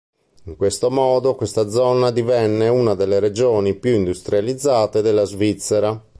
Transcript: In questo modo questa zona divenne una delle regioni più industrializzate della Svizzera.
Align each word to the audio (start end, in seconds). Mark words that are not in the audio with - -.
In 0.45 0.55
questo 0.57 0.89
modo 0.89 1.35
questa 1.35 1.69
zona 1.69 2.09
divenne 2.09 2.67
una 2.69 2.95
delle 2.95 3.19
regioni 3.19 3.75
più 3.75 3.93
industrializzate 3.93 5.03
della 5.03 5.25
Svizzera. 5.25 6.03